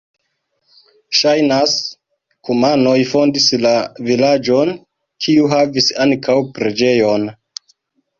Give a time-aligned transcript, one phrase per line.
[1.17, 1.73] Ŝajnas,
[2.47, 3.73] kumanoj fondis la
[4.07, 4.71] vilaĝon,
[5.27, 7.29] kiu havis ankaŭ preĝejon.